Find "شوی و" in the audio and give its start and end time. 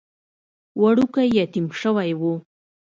1.79-2.21